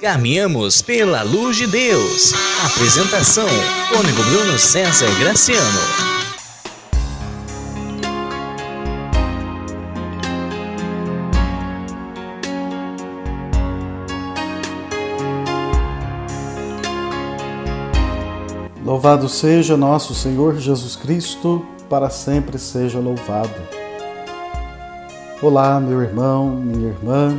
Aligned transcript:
Caminhamos 0.00 0.80
pela 0.80 1.22
luz 1.22 1.58
de 1.58 1.66
Deus. 1.66 2.32
Apresentação: 2.64 3.46
Cônigo 3.94 4.22
Bruno 4.22 4.58
César 4.58 5.10
Graciano. 5.20 5.60
Louvado 18.82 19.28
seja 19.28 19.76
nosso 19.76 20.14
Senhor 20.14 20.58
Jesus 20.58 20.96
Cristo, 20.96 21.62
para 21.90 22.08
sempre 22.08 22.58
seja 22.58 22.98
louvado. 22.98 23.52
Olá, 25.42 25.78
meu 25.78 26.00
irmão, 26.00 26.56
minha 26.56 26.88
irmã, 26.88 27.36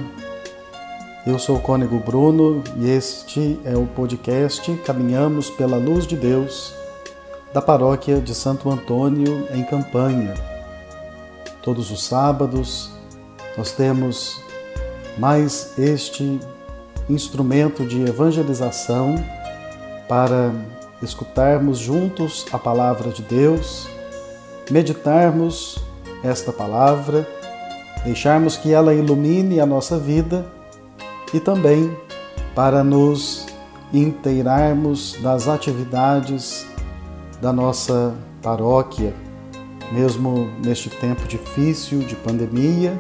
eu 1.26 1.38
sou 1.38 1.58
o 1.58 1.62
Cônego 1.62 2.00
Bruno 2.00 2.64
e 2.78 2.90
este 2.90 3.60
é 3.64 3.78
o 3.78 3.86
podcast 3.86 4.76
Caminhamos 4.78 5.52
pela 5.52 5.78
Luz 5.78 6.08
de 6.08 6.16
Deus 6.16 6.74
da 7.54 7.62
paróquia 7.62 8.20
de 8.20 8.34
Santo 8.34 8.72
Antônio, 8.72 9.48
em 9.54 9.64
Campanha. 9.64 10.34
Todos 11.62 11.92
os 11.92 12.04
sábados 12.04 12.90
nós 13.56 13.72
temos 13.72 14.42
mais 15.20 15.78
este 15.78 16.40
instrumento 17.08 17.86
de 17.86 18.02
evangelização 18.02 19.14
para 20.10 20.52
escutarmos 21.04 21.78
juntos 21.78 22.48
a 22.52 22.58
palavra 22.58 23.12
de 23.12 23.22
Deus, 23.22 23.88
meditarmos 24.72 25.78
esta 26.24 26.52
palavra, 26.52 27.28
deixarmos 28.04 28.58
que 28.58 28.74
ela 28.74 28.92
ilumine 28.92 29.60
a 29.60 29.68
nossa 29.68 30.00
vida 30.00 30.61
e 31.34 31.40
também 31.40 31.96
para 32.56 32.84
nos 32.84 33.46
inteirarmos 33.94 35.18
das 35.22 35.48
atividades 35.48 36.66
da 37.42 37.52
nossa 37.52 38.14
paróquia, 38.42 39.14
mesmo 39.92 40.50
neste 40.64 40.90
tempo 40.90 41.28
difícil 41.28 42.00
de 42.00 42.16
pandemia, 42.16 43.00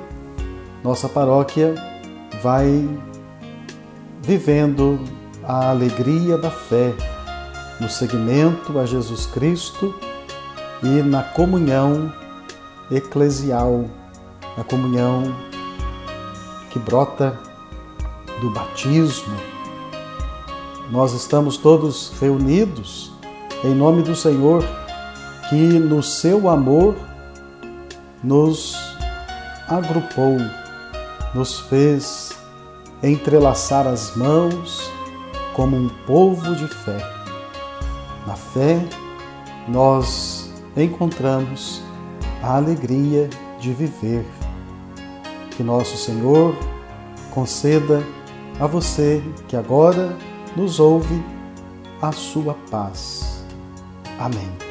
nossa 0.84 1.08
paróquia 1.08 1.76
vai 2.42 2.90
vivendo 4.22 5.00
a 5.44 5.70
alegria 5.70 6.38
da 6.38 6.52
fé 6.52 6.94
no 7.80 7.90
seguimento 7.90 8.78
a 8.78 8.86
Jesus 8.86 9.26
Cristo 9.26 9.94
e 10.84 11.02
na 11.02 11.24
comunhão 11.24 12.14
eclesial, 12.92 13.86
a 14.58 14.64
comunhão 14.64 15.36
que 16.70 16.80
brota 16.80 17.40
do 18.42 18.50
batismo. 18.50 19.38
Nós 20.92 21.14
estamos 21.14 21.56
todos 21.56 22.12
reunidos 22.20 23.14
em 23.64 23.76
nome 23.76 24.02
do 24.02 24.16
Senhor, 24.16 24.64
que 25.48 25.56
no 25.56 26.02
seu 26.02 26.50
amor 26.50 26.96
nos 28.24 28.76
agrupou, 29.68 30.38
nos 31.36 31.60
fez 31.60 32.32
entrelaçar 33.04 33.86
as 33.86 34.16
mãos 34.16 34.92
como 35.54 35.78
um 35.78 35.90
povo 36.08 36.56
de 36.56 36.68
fé. 36.68 36.98
Na 38.26 38.36
fé, 38.36 38.84
nós 39.68 40.52
encontramos 40.76 41.84
a 42.42 42.58
alegria 42.58 43.30
de 43.60 43.72
viver. 43.74 44.26
Que 45.52 45.62
nosso 45.62 45.98
Senhor 45.98 46.56
conceda 47.32 48.04
a 48.60 48.68
você 48.68 49.22
que 49.48 49.56
agora 49.56 50.16
nos 50.56 50.80
ouve 50.80 51.24
a 52.02 52.12
sua 52.12 52.56
paz. 52.70 53.44
Amém. 54.20 54.71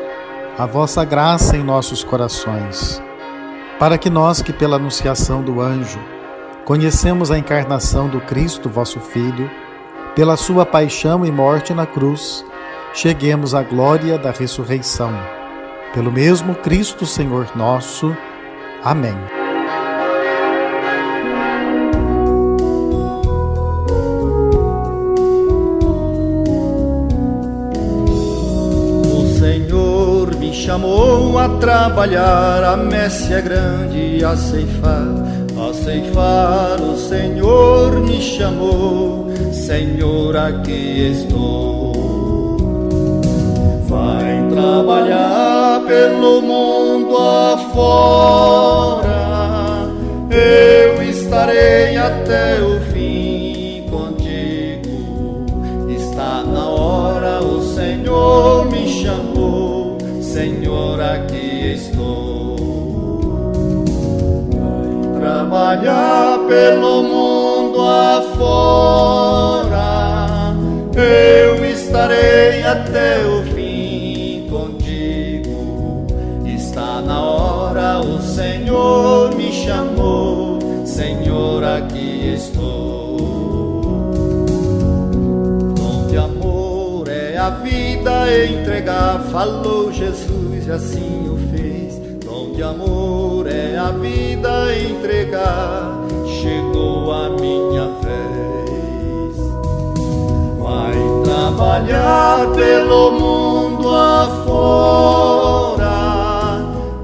a 0.57 0.65
vossa 0.65 1.03
graça 1.05 1.55
em 1.55 1.63
nossos 1.63 2.03
corações, 2.03 3.01
para 3.79 3.97
que 3.97 4.09
nós 4.09 4.41
que 4.41 4.53
pela 4.53 4.75
anunciação 4.75 5.41
do 5.41 5.61
anjo 5.61 5.99
conhecemos 6.65 7.31
a 7.31 7.37
encarnação 7.37 8.07
do 8.07 8.21
Cristo, 8.21 8.69
vosso 8.69 8.99
Filho, 8.99 9.49
pela 10.15 10.37
sua 10.37 10.65
paixão 10.65 11.25
e 11.25 11.31
morte 11.31 11.73
na 11.73 11.85
cruz, 11.85 12.45
cheguemos 12.93 13.55
à 13.55 13.63
glória 13.63 14.17
da 14.17 14.31
ressurreição. 14.31 15.11
Pelo 15.93 16.11
mesmo 16.11 16.55
Cristo, 16.55 17.05
Senhor 17.05 17.49
nosso. 17.55 18.15
Amém. 18.83 19.40
Trabalhar, 31.61 32.63
a 32.63 32.75
messe 32.75 33.31
é 33.31 33.39
grande 33.39 34.25
a 34.25 34.35
ceifar, 34.35 35.07
a 35.55 35.73
ceifar 35.73 36.81
o 36.81 36.97
Senhor 36.97 38.01
me 38.01 38.19
chamou, 38.19 39.27
Senhor 39.53 40.35
aqui 40.35 41.11
estou. 41.11 42.57
Vai 43.87 44.47
trabalhar 44.49 45.81
pelo 45.85 46.41
mundo 46.41 47.15
afora, 47.53 49.11
eu 50.31 51.03
estarei 51.03 51.95
até 51.95 52.59
o 52.59 52.81
fim 52.91 53.85
contigo. 53.87 55.45
Está 55.89 56.43
na 56.43 56.67
hora, 56.67 57.43
o 57.43 57.61
Senhor 57.61 58.65
me 58.71 58.87
chamou. 58.87 59.97
Senhor, 60.21 60.99
aqui 61.01 61.30
trabalhar 65.61 66.39
pelo 66.47 67.03
mundo 67.03 67.81
afora, 67.81 68.65
eu 70.95 71.63
estarei 71.65 72.63
até 72.63 73.23
o 73.27 73.43
fim 73.53 74.47
contigo. 74.49 76.07
Está 76.45 77.01
na 77.01 77.21
hora, 77.21 77.99
o 77.99 78.19
Senhor 78.21 79.35
me 79.35 79.51
chamou, 79.51 80.57
Senhor, 80.83 81.63
aqui 81.63 82.33
estou. 82.33 83.17
Dom 85.75 86.07
de 86.09 86.17
amor 86.17 87.07
é 87.07 87.37
a 87.37 87.51
vida 87.51 88.25
entregar, 88.45 89.19
falou 89.31 89.93
Jesus 89.93 90.65
e 90.65 90.71
assim 90.71 91.29
o 91.29 91.37
fez. 91.51 91.99
Dom 92.25 92.53
de 92.53 92.63
amor 92.63 93.30
é 93.81 93.83
a 93.83 93.91
vida 93.91 94.75
entregar, 94.75 95.97
chegou 96.25 97.11
a 97.11 97.29
minha 97.29 97.87
vez. 98.03 99.37
Vai 100.59 100.93
trabalhar 101.23 102.51
pelo 102.53 103.11
mundo 103.11 103.89
afora, 103.89 105.09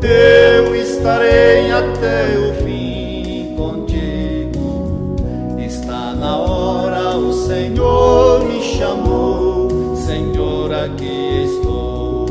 eu 0.04 0.76
estarei 0.76 1.72
até 1.72 2.38
o 2.38 2.54
fim 2.64 3.56
contigo. 3.58 5.16
Está 5.58 6.14
na 6.14 6.38
hora, 6.38 7.18
o 7.18 7.34
Senhor 7.34 8.46
me 8.46 8.62
chamou, 8.62 9.96
Senhor, 9.96 10.72
aqui 10.74 11.44
estou. 11.46 12.28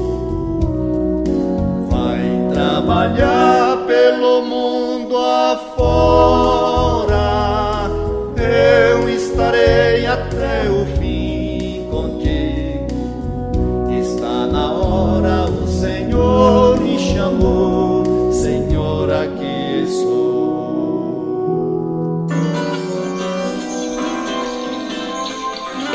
Vai 1.90 2.48
trabalhar 2.52 3.55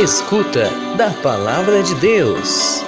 Escuta 0.03 0.67
da 0.97 1.11
palavra 1.21 1.83
de 1.83 1.93
Deus. 1.93 2.83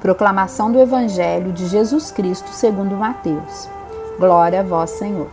Proclamação 0.00 0.72
do 0.72 0.80
Evangelho 0.80 1.52
de 1.52 1.68
Jesus 1.68 2.10
Cristo 2.10 2.48
segundo 2.50 2.96
Mateus. 2.96 3.68
Glória 4.18 4.58
a 4.58 4.64
vós, 4.64 4.90
Senhor. 4.90 5.28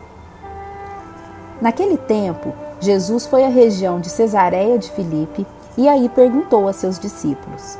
Naquele 1.60 1.98
tempo, 1.98 2.54
Jesus 2.80 3.25
foi 3.25 3.44
à 3.44 3.50
região 3.50 4.00
de 4.00 4.12
Cesareia 4.12 4.78
de 4.78 4.92
Filipe 4.92 5.44
e 5.75 5.90
aí 5.90 6.08
perguntou 6.08 6.68
a 6.68 6.74
seus 6.74 7.00
discípulos: 7.00 7.80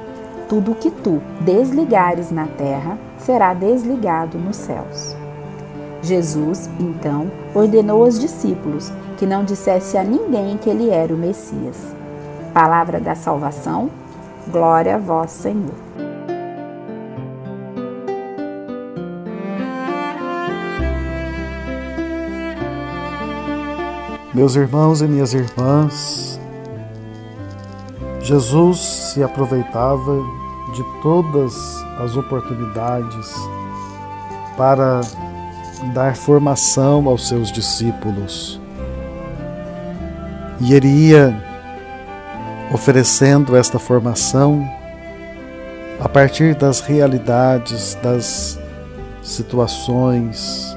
Tudo 0.51 0.73
o 0.73 0.75
que 0.75 0.91
tu 0.91 1.21
desligares 1.39 2.29
na 2.29 2.45
terra 2.45 2.97
será 3.19 3.53
desligado 3.53 4.37
nos 4.37 4.57
céus. 4.57 5.15
Jesus, 6.01 6.69
então, 6.77 7.31
ordenou 7.55 8.03
aos 8.03 8.19
discípulos 8.19 8.91
que 9.17 9.25
não 9.25 9.45
dissesse 9.45 9.97
a 9.97 10.03
ninguém 10.03 10.57
que 10.57 10.69
ele 10.69 10.89
era 10.89 11.15
o 11.15 11.17
Messias. 11.17 11.95
Palavra 12.53 12.99
da 12.99 13.15
salvação, 13.15 13.89
glória 14.49 14.95
a 14.95 14.97
vós, 14.97 15.31
Senhor. 15.31 15.71
Meus 24.33 24.57
irmãos 24.57 25.01
e 25.01 25.07
minhas 25.07 25.33
irmãs, 25.33 26.37
Jesus 28.19 28.79
se 29.13 29.23
aproveitava 29.23 30.40
de 30.73 30.83
todas 31.01 31.83
as 31.99 32.15
oportunidades 32.15 33.33
para 34.57 35.01
dar 35.93 36.15
formação 36.15 37.07
aos 37.07 37.27
seus 37.27 37.51
discípulos. 37.51 38.59
E 40.59 40.73
ele 40.73 40.87
ia 40.87 41.35
oferecendo 42.71 43.55
esta 43.55 43.79
formação 43.79 44.63
a 45.99 46.07
partir 46.07 46.55
das 46.55 46.79
realidades, 46.79 47.97
das 48.01 48.59
situações, 49.21 50.75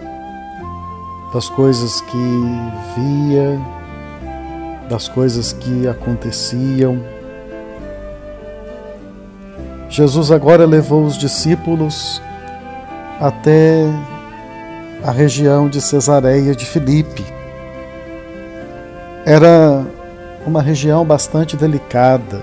das 1.32 1.48
coisas 1.48 2.00
que 2.02 2.16
via, 2.94 3.60
das 4.88 5.08
coisas 5.08 5.52
que 5.52 5.88
aconteciam. 5.88 7.00
Jesus 9.94 10.32
agora 10.32 10.66
levou 10.66 11.04
os 11.04 11.16
discípulos 11.16 12.20
até 13.20 13.84
a 15.04 15.12
região 15.12 15.68
de 15.68 15.80
Cesareia 15.80 16.52
de 16.52 16.66
Filipe. 16.66 17.24
Era 19.24 19.86
uma 20.44 20.60
região 20.60 21.04
bastante 21.04 21.56
delicada, 21.56 22.42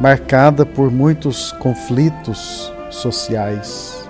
marcada 0.00 0.66
por 0.66 0.90
muitos 0.90 1.52
conflitos 1.52 2.72
sociais, 2.90 4.04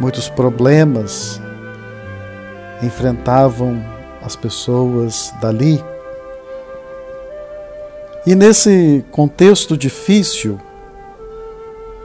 muitos 0.00 0.30
problemas 0.30 1.42
enfrentavam 2.82 3.84
as 4.24 4.34
pessoas 4.34 5.30
dali. 5.42 5.84
E 8.26 8.34
nesse 8.34 9.04
contexto 9.10 9.76
difícil, 9.76 10.58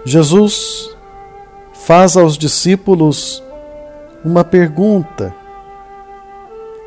Jesus 0.08 0.96
faz 1.74 2.16
aos 2.16 2.38
discípulos 2.38 3.44
uma 4.24 4.44
pergunta: 4.44 5.34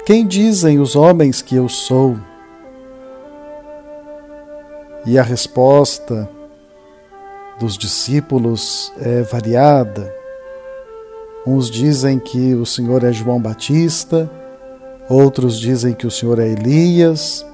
Quem 0.06 0.24
dizem 0.24 0.78
os 0.78 0.94
homens 0.94 1.42
que 1.42 1.56
eu 1.56 1.68
sou? 1.68 2.16
E 5.04 5.18
a 5.18 5.22
resposta 5.22 6.30
dos 7.58 7.76
discípulos 7.76 8.92
é 9.00 9.22
variada. 9.22 10.14
Uns 11.44 11.68
dizem 11.68 12.20
que 12.20 12.54
o 12.54 12.64
Senhor 12.64 13.02
é 13.02 13.12
João 13.12 13.40
Batista, 13.40 14.30
outros 15.10 15.58
dizem 15.58 15.92
que 15.92 16.06
o 16.06 16.10
Senhor 16.10 16.38
é 16.38 16.46
Elias, 16.46 17.44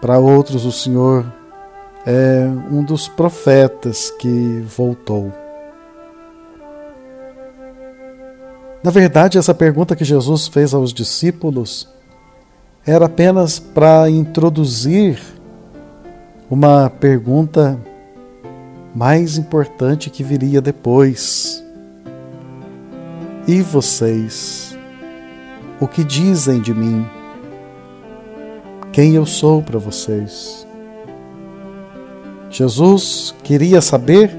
para 0.00 0.20
outros 0.20 0.64
o 0.64 0.70
Senhor 0.70 1.41
é 2.06 2.46
um 2.70 2.82
dos 2.82 3.08
profetas 3.08 4.10
que 4.10 4.64
voltou. 4.66 5.32
Na 8.82 8.90
verdade, 8.90 9.38
essa 9.38 9.54
pergunta 9.54 9.94
que 9.94 10.04
Jesus 10.04 10.48
fez 10.48 10.74
aos 10.74 10.92
discípulos 10.92 11.88
era 12.84 13.06
apenas 13.06 13.60
para 13.60 14.10
introduzir 14.10 15.20
uma 16.50 16.90
pergunta 16.90 17.78
mais 18.92 19.38
importante 19.38 20.10
que 20.10 20.24
viria 20.24 20.60
depois. 20.60 21.64
E 23.46 23.62
vocês? 23.62 24.76
O 25.80 25.86
que 25.86 26.02
dizem 26.02 26.60
de 26.60 26.74
mim? 26.74 27.06
Quem 28.92 29.14
eu 29.14 29.24
sou 29.24 29.62
para 29.62 29.78
vocês? 29.78 30.66
Jesus 32.52 33.34
queria 33.42 33.80
saber 33.80 34.30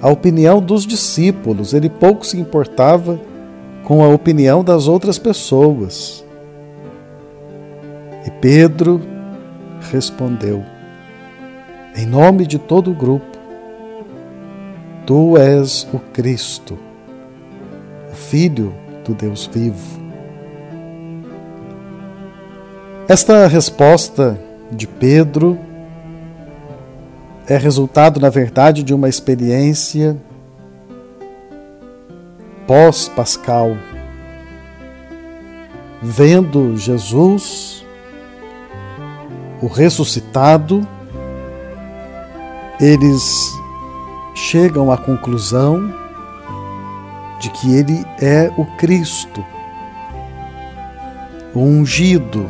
a 0.00 0.08
opinião 0.08 0.62
dos 0.62 0.86
discípulos, 0.86 1.74
ele 1.74 1.90
pouco 1.90 2.24
se 2.24 2.38
importava 2.38 3.20
com 3.82 4.04
a 4.04 4.08
opinião 4.08 4.62
das 4.62 4.86
outras 4.86 5.18
pessoas. 5.18 6.24
E 8.24 8.30
Pedro 8.30 9.02
respondeu, 9.90 10.64
em 11.96 12.06
nome 12.06 12.46
de 12.46 12.60
todo 12.60 12.92
o 12.92 12.94
grupo: 12.94 13.36
Tu 15.04 15.36
és 15.36 15.88
o 15.92 15.98
Cristo, 15.98 16.78
o 18.12 18.14
Filho 18.14 18.72
do 19.04 19.14
Deus 19.14 19.50
vivo. 19.52 19.98
Esta 23.08 23.48
resposta 23.48 24.38
de 24.70 24.86
Pedro 24.86 25.58
é 27.48 27.56
resultado, 27.56 28.20
na 28.20 28.28
verdade, 28.28 28.82
de 28.82 28.92
uma 28.92 29.08
experiência 29.08 30.14
pós-pascal, 32.66 33.74
vendo 36.02 36.76
Jesus, 36.76 37.86
o 39.62 39.66
ressuscitado, 39.66 40.86
eles 42.78 43.50
chegam 44.34 44.92
à 44.92 44.98
conclusão 44.98 45.90
de 47.40 47.48
que 47.48 47.74
ele 47.74 48.04
é 48.20 48.52
o 48.58 48.66
Cristo, 48.76 49.42
o 51.54 51.60
ungido, 51.60 52.48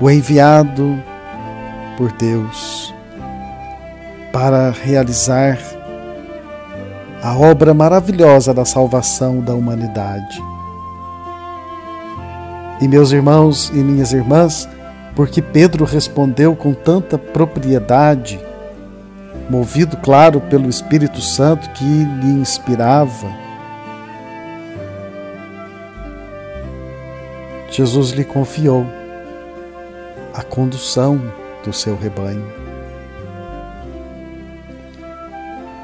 o 0.00 0.08
enviado 0.08 1.02
por 1.96 2.12
Deus 2.12 2.94
para 4.34 4.70
realizar 4.72 5.56
a 7.22 7.38
obra 7.38 7.72
maravilhosa 7.72 8.52
da 8.52 8.64
salvação 8.64 9.40
da 9.40 9.54
humanidade. 9.54 10.42
E 12.80 12.88
meus 12.88 13.12
irmãos 13.12 13.70
e 13.72 13.76
minhas 13.76 14.12
irmãs, 14.12 14.68
porque 15.14 15.40
Pedro 15.40 15.84
respondeu 15.84 16.56
com 16.56 16.74
tanta 16.74 17.16
propriedade, 17.16 18.40
movido, 19.48 19.96
claro, 19.98 20.40
pelo 20.40 20.68
Espírito 20.68 21.20
Santo 21.20 21.70
que 21.70 21.84
lhe 21.84 22.32
inspirava. 22.32 23.28
Jesus 27.70 28.10
lhe 28.10 28.24
confiou 28.24 28.84
a 30.34 30.42
condução 30.42 31.22
do 31.64 31.72
seu 31.72 31.96
rebanho. 31.96 32.63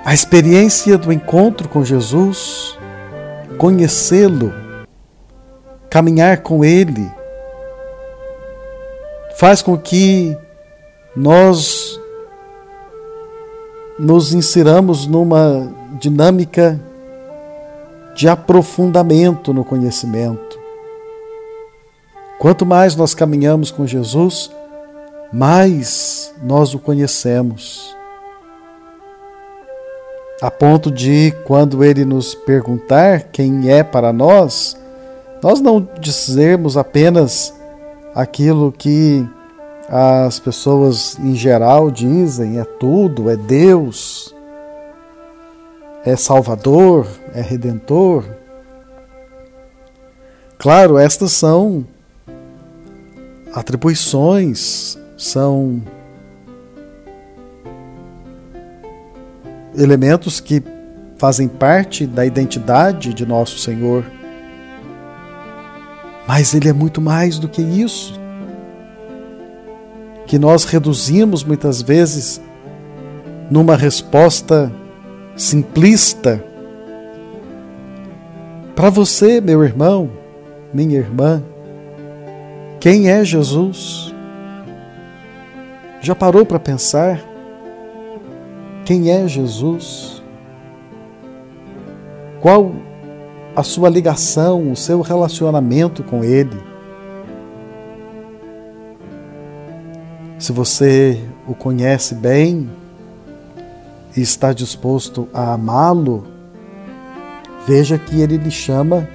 A 0.02 0.14
experiência 0.14 0.96
do 0.96 1.12
encontro 1.12 1.68
com 1.68 1.84
Jesus, 1.84 2.78
conhecê-lo, 3.58 4.52
caminhar 5.90 6.38
com 6.38 6.64
Ele, 6.64 7.06
faz 9.36 9.60
com 9.60 9.76
que 9.76 10.36
nós 11.14 12.00
nos 13.98 14.32
insiramos 14.32 15.06
numa 15.06 15.70
dinâmica 16.00 16.80
de 18.14 18.26
aprofundamento 18.26 19.52
no 19.52 19.62
conhecimento. 19.64 20.58
Quanto 22.38 22.64
mais 22.64 22.96
nós 22.96 23.14
caminhamos 23.14 23.70
com 23.70 23.86
Jesus, 23.86 24.50
mais 25.30 26.34
nós 26.42 26.72
o 26.72 26.78
conhecemos. 26.78 27.94
A 30.40 30.50
ponto 30.50 30.90
de, 30.90 31.34
quando 31.44 31.84
ele 31.84 32.04
nos 32.04 32.34
perguntar 32.34 33.24
quem 33.24 33.70
é 33.70 33.82
para 33.82 34.10
nós, 34.10 34.74
nós 35.42 35.60
não 35.60 35.86
dizermos 36.00 36.78
apenas 36.78 37.54
aquilo 38.14 38.72
que 38.72 39.28
as 39.88 40.38
pessoas 40.38 41.18
em 41.18 41.34
geral 41.34 41.90
dizem: 41.90 42.58
é 42.58 42.64
tudo, 42.64 43.28
é 43.28 43.36
Deus, 43.36 44.34
é 46.04 46.16
Salvador, 46.16 47.06
é 47.34 47.42
Redentor. 47.42 48.24
Claro, 50.56 50.96
estas 50.96 51.32
são 51.32 51.86
atribuições, 53.52 54.98
são 55.18 55.82
elementos 59.80 60.38
que 60.40 60.62
fazem 61.16 61.48
parte 61.48 62.06
da 62.06 62.24
identidade 62.24 63.12
de 63.12 63.26
nosso 63.26 63.58
Senhor. 63.58 64.04
Mas 66.28 66.54
Ele 66.54 66.68
é 66.68 66.72
muito 66.72 67.00
mais 67.00 67.38
do 67.38 67.48
que 67.48 67.60
isso 67.60 68.20
que 70.30 70.38
nós 70.38 70.64
reduzimos 70.64 71.42
muitas 71.42 71.82
vezes 71.82 72.40
numa 73.50 73.74
resposta 73.74 74.70
simplista. 75.34 76.40
Para 78.76 78.90
você, 78.90 79.40
meu 79.40 79.64
irmão, 79.64 80.08
minha 80.72 80.98
irmã, 80.98 81.42
quem 82.78 83.10
é 83.10 83.24
Jesus? 83.24 84.14
Já 86.00 86.14
parou 86.14 86.46
para 86.46 86.60
pensar? 86.60 87.20
Quem 88.84 89.10
é 89.10 89.26
Jesus? 89.28 90.22
Qual 92.40 92.72
a 93.54 93.62
sua 93.62 93.88
ligação, 93.88 94.72
o 94.72 94.76
seu 94.76 95.00
relacionamento 95.00 96.02
com 96.02 96.24
Ele? 96.24 96.58
Se 100.38 100.52
você 100.52 101.22
o 101.46 101.54
conhece 101.54 102.14
bem 102.14 102.70
e 104.16 104.22
está 104.22 104.52
disposto 104.52 105.28
a 105.34 105.52
amá-lo, 105.52 106.24
veja 107.66 107.98
que 107.98 108.20
ele 108.20 108.38
lhe 108.38 108.50
chama 108.50 109.06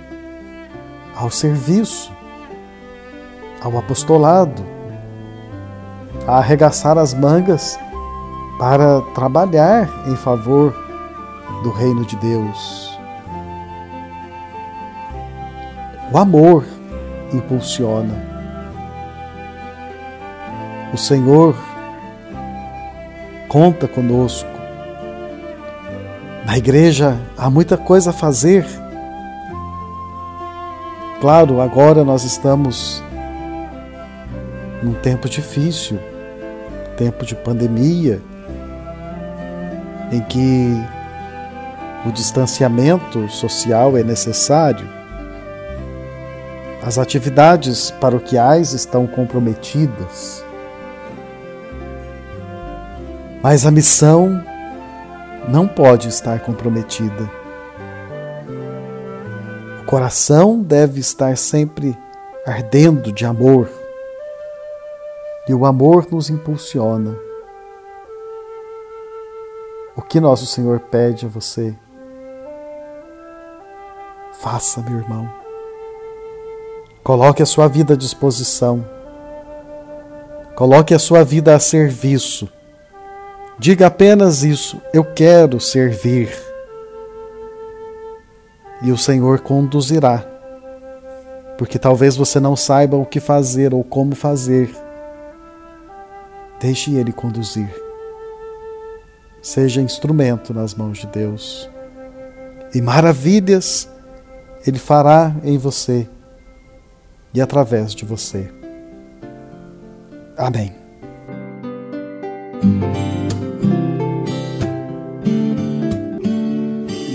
ao 1.15 1.31
serviço, 1.31 2.11
ao 3.61 3.75
apostolado, 3.77 4.63
a 6.27 6.37
arregaçar 6.37 6.97
as 6.97 7.13
mangas 7.13 7.79
para 8.57 9.01
trabalhar 9.13 9.89
em 10.07 10.15
favor 10.15 10.73
do 11.63 11.71
reino 11.71 12.05
de 12.05 12.15
Deus. 12.17 12.97
O 16.11 16.17
amor 16.17 16.65
impulsiona 17.33 18.35
o 20.95 20.97
Senhor 20.97 21.53
conta 23.49 23.85
conosco. 23.85 24.49
Na 26.45 26.57
igreja 26.57 27.19
há 27.37 27.49
muita 27.49 27.75
coisa 27.75 28.11
a 28.11 28.13
fazer. 28.13 28.65
Claro, 31.19 31.59
agora 31.59 32.05
nós 32.05 32.23
estamos 32.23 33.03
num 34.81 34.93
tempo 34.93 35.27
difícil, 35.27 35.99
tempo 36.97 37.25
de 37.25 37.35
pandemia, 37.35 38.21
em 40.11 40.21
que 40.21 40.71
o 42.05 42.11
distanciamento 42.11 43.27
social 43.29 43.97
é 43.97 44.03
necessário. 44.03 44.87
As 46.83 46.99
atividades 46.99 47.89
paroquiais 47.89 48.73
estão 48.73 49.07
comprometidas. 49.07 50.45
Mas 53.41 53.65
a 53.65 53.71
missão 53.71 54.43
não 55.47 55.67
pode 55.67 56.07
estar 56.07 56.39
comprometida. 56.41 57.29
O 59.81 59.85
coração 59.85 60.61
deve 60.61 60.99
estar 60.99 61.37
sempre 61.37 61.97
ardendo 62.45 63.11
de 63.11 63.25
amor. 63.25 63.69
E 65.47 65.53
o 65.53 65.65
amor 65.65 66.07
nos 66.11 66.29
impulsiona. 66.29 67.24
O 69.97 70.01
que 70.01 70.19
nosso 70.19 70.45
Senhor 70.45 70.79
pede 70.81 71.25
a 71.25 71.29
você? 71.29 71.73
Faça, 74.41 74.81
meu 74.81 74.99
irmão. 74.99 75.31
Coloque 77.01 77.41
a 77.41 77.45
sua 77.45 77.69
vida 77.69 77.93
à 77.93 77.97
disposição. 77.97 78.85
Coloque 80.55 80.93
a 80.93 80.99
sua 80.99 81.23
vida 81.23 81.55
a 81.55 81.59
serviço. 81.59 82.49
Diga 83.57 83.87
apenas 83.87 84.43
isso: 84.43 84.81
eu 84.93 85.05
quero 85.05 85.61
servir. 85.61 86.29
E 88.81 88.91
o 88.91 88.97
Senhor 88.97 89.39
conduzirá, 89.39 90.25
porque 91.57 91.79
talvez 91.79 92.17
você 92.17 92.39
não 92.39 92.55
saiba 92.55 92.97
o 92.97 93.05
que 93.05 93.21
fazer 93.21 93.73
ou 93.73 93.83
como 93.83 94.13
fazer. 94.13 94.75
Deixe 96.59 96.93
Ele 96.93 97.13
conduzir. 97.13 97.84
Seja 99.45 99.79
instrumento 99.79 100.55
nas 100.55 100.73
mãos 100.73 100.97
de 100.97 101.05
Deus. 101.05 101.69
E 102.73 102.81
maravilhas 102.81 103.87
Ele 104.65 104.79
fará 104.79 105.35
em 105.43 105.55
você 105.55 106.09
e 107.31 107.39
através 107.39 107.93
de 107.93 108.05
você. 108.05 108.51
Amém. 110.35 110.73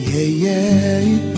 Yeah, 0.07 1.01
yeah. 1.01 1.30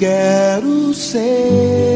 Quero 0.00 0.94
ser 0.94 1.89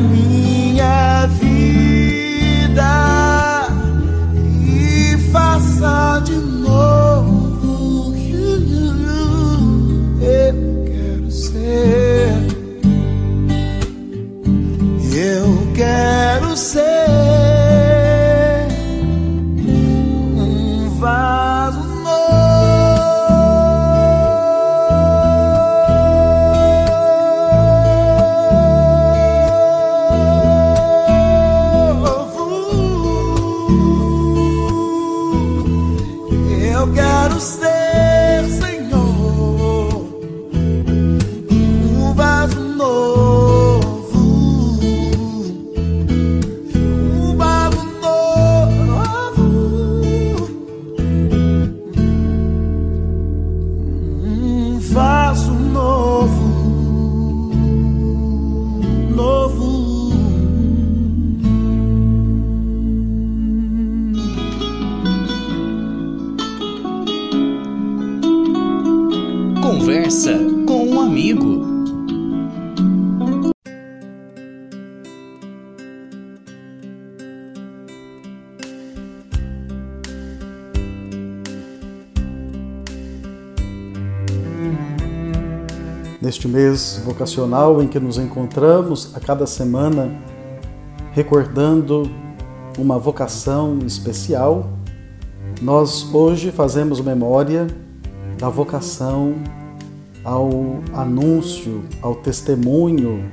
mí. 0.00 0.35
Conversa 70.06 70.38
com 70.68 70.86
um 70.86 71.00
amigo. 71.00 71.66
Neste 86.22 86.46
mês 86.46 87.02
vocacional 87.04 87.82
em 87.82 87.88
que 87.88 87.98
nos 87.98 88.16
encontramos 88.16 89.10
a 89.12 89.18
cada 89.18 89.44
semana, 89.44 90.08
recordando 91.10 92.08
uma 92.78 92.96
vocação 92.96 93.80
especial, 93.84 94.70
nós 95.60 96.14
hoje 96.14 96.52
fazemos 96.52 97.00
memória 97.00 97.66
da 98.38 98.48
vocação 98.48 99.34
ao 100.26 100.50
anúncio, 100.92 101.84
ao 102.02 102.16
testemunho 102.16 103.30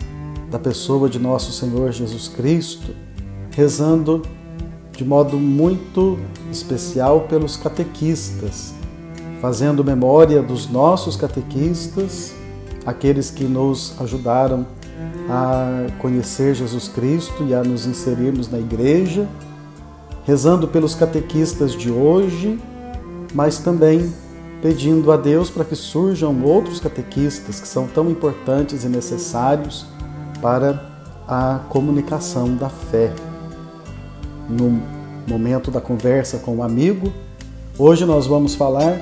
da 0.51 0.59
pessoa 0.59 1.09
de 1.09 1.17
nosso 1.17 1.51
Senhor 1.51 1.91
Jesus 1.91 2.27
Cristo, 2.27 2.93
rezando 3.49 4.21
de 4.91 5.03
modo 5.03 5.39
muito 5.39 6.19
especial 6.51 7.21
pelos 7.21 7.57
catequistas, 7.57 8.75
fazendo 9.41 9.83
memória 9.83 10.43
dos 10.43 10.69
nossos 10.69 11.15
catequistas, 11.15 12.31
aqueles 12.85 13.31
que 13.31 13.45
nos 13.45 13.99
ajudaram 13.99 14.63
a 15.27 15.87
conhecer 15.97 16.53
Jesus 16.53 16.87
Cristo 16.87 17.43
e 17.43 17.55
a 17.55 17.63
nos 17.63 17.87
inserirmos 17.87 18.51
na 18.51 18.59
igreja, 18.59 19.27
rezando 20.25 20.67
pelos 20.67 20.93
catequistas 20.93 21.71
de 21.71 21.89
hoje, 21.89 22.59
mas 23.33 23.57
também 23.57 24.13
pedindo 24.63 25.11
a 25.11 25.17
Deus 25.17 25.49
para 25.49 25.65
que 25.65 25.75
surjam 25.75 26.41
outros 26.41 26.79
catequistas 26.79 27.59
que 27.59 27.67
são 27.67 27.85
tão 27.85 28.09
importantes 28.09 28.85
e 28.85 28.87
necessários 28.87 29.85
para 30.41 30.89
a 31.27 31.59
comunicação 31.67 32.55
da 32.55 32.69
fé. 32.69 33.13
No 34.47 34.81
momento 35.27 35.69
da 35.69 35.81
conversa 35.81 36.37
com 36.37 36.51
o 36.51 36.57
um 36.59 36.63
amigo, 36.63 37.11
hoje 37.77 38.05
nós 38.05 38.25
vamos 38.25 38.55
falar 38.55 39.01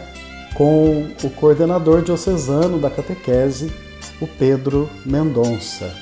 com 0.55 1.07
o 1.23 1.29
coordenador 1.29 2.01
diocesano 2.01 2.79
da 2.79 2.89
catequese, 2.89 3.71
o 4.19 4.25
Pedro 4.25 4.89
Mendonça. 5.05 5.93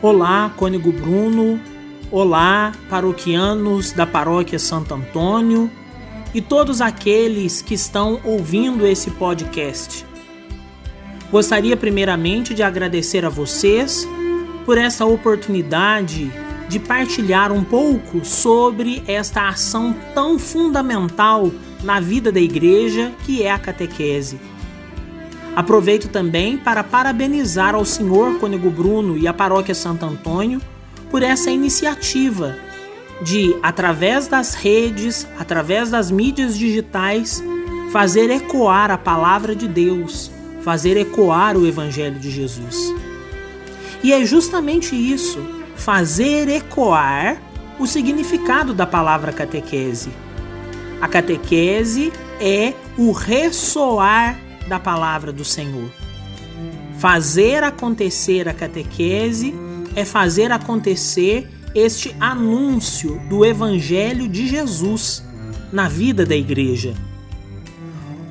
Olá, 0.00 0.52
Cônigo 0.56 0.92
Bruno. 0.92 1.71
Olá, 2.14 2.72
paroquianos 2.90 3.92
da 3.92 4.06
Paróquia 4.06 4.58
Santo 4.58 4.92
Antônio 4.92 5.70
e 6.34 6.42
todos 6.42 6.82
aqueles 6.82 7.62
que 7.62 7.72
estão 7.72 8.20
ouvindo 8.22 8.86
esse 8.86 9.12
podcast. 9.12 10.04
Gostaria 11.30 11.74
primeiramente 11.74 12.52
de 12.52 12.62
agradecer 12.62 13.24
a 13.24 13.30
vocês 13.30 14.06
por 14.66 14.76
essa 14.76 15.06
oportunidade 15.06 16.30
de 16.68 16.78
partilhar 16.78 17.50
um 17.50 17.64
pouco 17.64 18.22
sobre 18.26 19.02
esta 19.06 19.48
ação 19.48 19.96
tão 20.14 20.38
fundamental 20.38 21.50
na 21.82 21.98
vida 21.98 22.30
da 22.30 22.40
igreja 22.40 23.10
que 23.24 23.42
é 23.42 23.50
a 23.50 23.58
catequese. 23.58 24.38
Aproveito 25.56 26.08
também 26.08 26.58
para 26.58 26.84
parabenizar 26.84 27.74
ao 27.74 27.86
senhor 27.86 28.38
Cônego 28.38 28.70
Bruno 28.70 29.16
e 29.16 29.26
a 29.26 29.32
Paróquia 29.32 29.74
Santo 29.74 30.04
Antônio 30.04 30.60
por 31.12 31.22
essa 31.22 31.50
iniciativa 31.50 32.56
de, 33.20 33.54
através 33.62 34.26
das 34.26 34.54
redes, 34.54 35.28
através 35.38 35.90
das 35.90 36.10
mídias 36.10 36.58
digitais, 36.58 37.44
fazer 37.92 38.30
ecoar 38.30 38.90
a 38.90 38.96
palavra 38.96 39.54
de 39.54 39.68
Deus, 39.68 40.32
fazer 40.62 40.96
ecoar 40.96 41.56
o 41.56 41.66
Evangelho 41.66 42.18
de 42.18 42.30
Jesus. 42.30 42.92
E 44.02 44.12
é 44.12 44.24
justamente 44.24 44.96
isso, 44.96 45.38
fazer 45.76 46.48
ecoar 46.48 47.40
o 47.78 47.86
significado 47.86 48.72
da 48.72 48.86
palavra 48.86 49.32
catequese. 49.32 50.10
A 51.00 51.06
catequese 51.08 52.10
é 52.40 52.72
o 52.96 53.12
ressoar 53.12 54.38
da 54.66 54.80
palavra 54.80 55.30
do 55.30 55.44
Senhor. 55.44 55.90
Fazer 56.98 57.62
acontecer 57.62 58.48
a 58.48 58.54
catequese 58.54 59.54
é 59.94 60.04
fazer 60.04 60.50
acontecer 60.52 61.48
este 61.74 62.14
anúncio 62.20 63.20
do 63.28 63.44
Evangelho 63.44 64.28
de 64.28 64.46
Jesus 64.46 65.22
na 65.72 65.88
vida 65.88 66.26
da 66.26 66.36
igreja. 66.36 66.94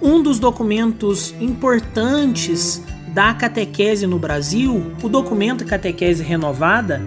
Um 0.02 0.22
dos 0.22 0.40
documentos 0.40 1.34
importantes 1.40 2.82
da 3.14 3.34
catequese 3.34 4.08
no 4.08 4.18
Brasil, 4.18 4.94
o 5.04 5.10
documento 5.10 5.66
Catequese 5.66 6.24
Renovada, 6.24 7.02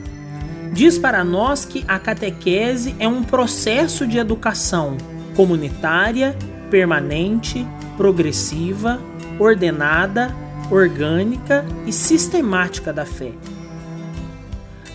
diz 0.73 0.99
para 0.99 1.25
nós 1.25 1.65
que 1.65 1.85
a 1.89 1.99
catequese 1.99 2.95
é 2.99 3.09
um 3.09 3.23
processo 3.23 4.07
de 4.07 4.19
educação 4.19 4.97
comunitária, 5.35 6.37
permanente, 6.71 7.67
progressiva, 7.97 9.01
ordenada, 9.39 10.35
orgânica 10.71 11.65
e 11.87 11.93
sistemática 11.93 12.93
da 12.93 13.05
fé. 13.05 13.33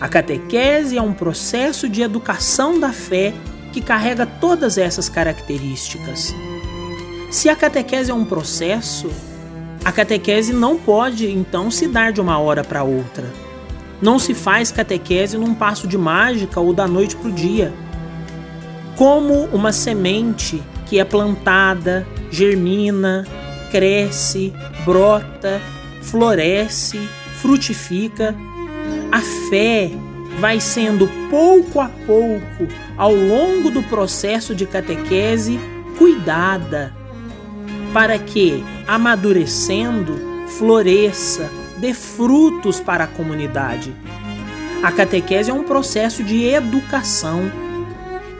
A 0.00 0.08
catequese 0.08 0.96
é 0.96 1.02
um 1.02 1.12
processo 1.12 1.86
de 1.86 2.00
educação 2.00 2.80
da 2.80 2.90
fé 2.90 3.34
que 3.70 3.82
carrega 3.82 4.24
todas 4.24 4.78
essas 4.78 5.10
características. 5.10 6.34
Se 7.30 7.50
a 7.50 7.54
catequese 7.54 8.10
é 8.10 8.14
um 8.14 8.24
processo, 8.24 9.10
a 9.84 9.92
catequese 9.92 10.54
não 10.54 10.78
pode 10.78 11.30
então 11.30 11.70
se 11.70 11.86
dar 11.86 12.12
de 12.12 12.20
uma 12.20 12.38
hora 12.38 12.64
para 12.64 12.82
outra. 12.82 13.30
Não 14.00 14.18
se 14.18 14.32
faz 14.32 14.72
catequese 14.72 15.36
num 15.36 15.54
passo 15.54 15.86
de 15.86 15.98
mágica 15.98 16.58
ou 16.58 16.72
da 16.72 16.88
noite 16.88 17.14
para 17.14 17.28
o 17.28 17.32
dia. 17.32 17.70
Como 18.96 19.44
uma 19.52 19.70
semente 19.70 20.62
que 20.86 20.98
é 20.98 21.04
plantada, 21.04 22.06
germina, 22.30 23.26
cresce, 23.70 24.52
brota, 24.84 25.60
floresce, 26.02 26.98
frutifica, 27.36 28.34
a 29.10 29.20
fé 29.20 29.90
vai 30.38 30.60
sendo 30.60 31.08
pouco 31.28 31.80
a 31.80 31.88
pouco, 31.88 32.66
ao 32.96 33.14
longo 33.14 33.70
do 33.70 33.82
processo 33.82 34.54
de 34.54 34.66
catequese, 34.66 35.58
cuidada, 35.98 36.94
para 37.92 38.18
que, 38.18 38.64
amadurecendo, 38.86 40.46
floresça, 40.56 41.50
dê 41.78 41.92
frutos 41.92 42.80
para 42.80 43.04
a 43.04 43.06
comunidade. 43.06 43.94
A 44.82 44.90
catequese 44.92 45.50
é 45.50 45.54
um 45.54 45.64
processo 45.64 46.22
de 46.22 46.44
educação. 46.44 47.50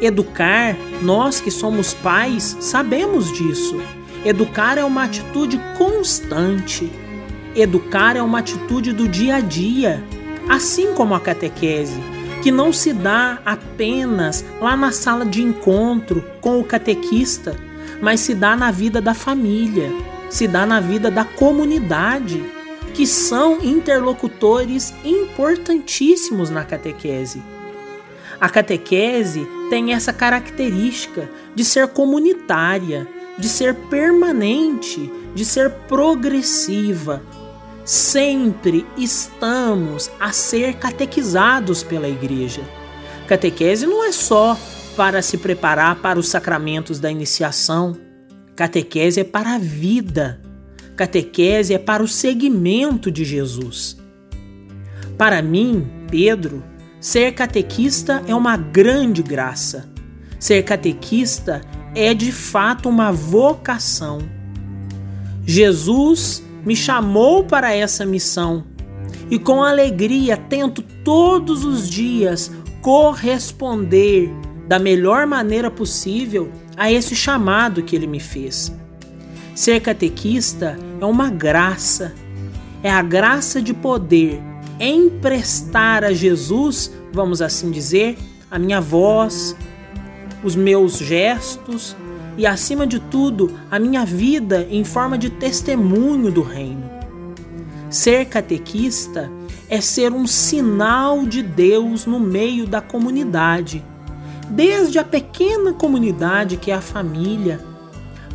Educar, 0.01 0.77
nós 1.03 1.41
que 1.41 1.51
somos 1.51 1.93
pais, 1.93 2.57
sabemos 2.61 3.31
disso. 3.31 3.81
Educar 4.25 4.79
é 4.79 4.85
uma 4.85 5.05
atitude 5.05 5.61
constante. 5.77 6.91
Educar 7.55 8.17
é 8.17 8.23
uma 8.23 8.39
atitude 8.39 8.93
do 8.93 9.09
dia 9.09 9.37
a 9.37 9.41
dia, 9.41 10.03
assim 10.51 10.93
como 10.95 11.15
a 11.15 11.21
catequese, 11.21 12.01
que 12.43 12.51
não 12.51 12.73
se 12.73 12.93
dá 12.93 13.39
apenas 13.47 14.45
lá 14.61 14.77
na 14.77 14.91
sala 14.91 15.25
de 15.25 15.41
encontro 15.41 16.25
com 16.41 16.59
o 16.59 16.65
catequista, 16.65 17.57
mas 18.03 18.19
se 18.19 18.35
dá 18.35 18.57
na 18.57 18.73
vida 18.73 19.01
da 19.01 19.15
família, 19.15 19.89
se 20.29 20.49
dá 20.49 20.67
na 20.67 20.81
vida 20.81 21.09
da 21.09 21.25
comunidade, 21.25 22.43
que 22.93 23.07
são 23.07 23.63
interlocutores 23.63 24.93
importantíssimos 25.05 26.51
na 26.51 26.65
catequese. 26.65 27.41
A 28.41 28.49
catequese 28.49 29.47
tem 29.69 29.93
essa 29.93 30.13
característica 30.13 31.31
de 31.55 31.65
ser 31.65 31.87
comunitária, 31.87 33.07
de 33.39 33.49
ser 33.49 33.73
permanente, 33.89 35.13
de 35.33 35.45
ser 35.45 35.71
progressiva. 35.87 37.23
Sempre 37.85 38.87
estamos 38.97 40.11
a 40.21 40.33
ser 40.33 40.75
catequizados 40.75 41.83
pela 41.83 42.09
igreja. 42.09 42.63
Catequese 43.27 43.87
não 43.87 44.05
é 44.05 44.13
só 44.13 44.59
para 44.97 45.23
se 45.23 45.39
preparar 45.39 45.97
para 45.97 46.19
os 46.19 46.29
sacramentos 46.29 47.01
da 47.01 47.11
iniciação. 47.11 47.97
Catequese 48.55 49.21
é 49.21 49.25
para 49.25 49.55
a 49.55 49.59
vida. 49.59 50.41
Catequese 50.97 51.73
é 51.73 51.79
para 51.79 52.03
o 52.03 52.09
seguimento 52.09 53.11
de 53.11 53.25
Jesus. 53.25 53.97
Para 55.17 55.41
mim, 55.41 55.89
Pedro, 56.11 56.63
ser 57.01 57.33
catequista 57.33 58.23
é 58.27 58.35
uma 58.35 58.57
grande 58.57 59.23
graça. 59.23 59.89
Ser 60.39 60.63
catequista 60.63 61.63
é 61.95 62.13
de 62.13 62.33
fato 62.33 62.89
uma 62.89 63.11
vocação. 63.11 64.19
Jesus 65.47 66.43
me 66.65 66.77
chamou 66.77 67.45
para 67.45 67.75
essa 67.75 68.05
missão 68.05 68.65
e 69.31 69.39
com 69.39 69.63
alegria 69.63 70.37
tento 70.37 70.83
todos 71.05 71.65
os 71.65 71.89
dias 71.89 72.51
corresponder 72.83 74.33
da 74.67 74.79
melhor 74.79 75.27
maneira 75.27 75.71
possível 75.71 76.51
a 76.77 76.91
esse 76.91 77.15
chamado 77.15 77.83
que 77.83 77.95
ele 77.95 78.07
me 78.07 78.21
fez. 78.21 78.75
Ser 79.55 79.81
catequista 79.81 80.79
é 81.01 81.05
uma 81.05 81.29
graça, 81.29 82.15
é 82.83 82.91
a 82.91 83.03
graça 83.03 83.61
de 83.61 83.75
poder 83.75 84.41
emprestar 84.79 86.05
a 86.05 86.13
Jesus, 86.13 86.91
vamos 87.13 87.43
assim 87.43 87.71
dizer, 87.71 88.17
a 88.51 88.59
minha 88.59 88.81
voz, 88.81 89.55
os 90.43 90.57
meus 90.57 90.99
gestos 90.99 91.95
e, 92.37 92.47
acima 92.47 92.87
de 92.87 92.99
tudo, 92.99 93.51
a 93.71 93.79
minha 93.79 94.05
vida 94.05 94.67
em 94.71 94.85
forma 94.85 95.19
de 95.19 95.31
testemunho 95.31 96.31
do 96.31 96.43
Reino. 96.43 96.89
Ser 97.89 98.27
catequista 98.27 99.31
é 99.69 99.81
ser 99.81 100.13
um 100.13 100.27
sinal 100.27 101.27
de 101.27 101.43
Deus 101.43 102.07
no 102.07 102.19
meio 102.19 102.67
da 102.67 102.81
comunidade, 102.81 103.85
desde 104.49 104.99
a 104.99 105.05
pequena 105.05 105.73
comunidade 105.73 106.57
que 106.57 106.71
é 106.71 106.75
a 106.75 106.81
família, 106.81 107.61